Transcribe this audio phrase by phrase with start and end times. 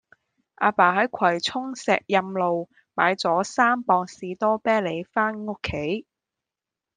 [0.57, 6.07] 亞爸喺葵涌石蔭路買左三磅士多啤梨返屋企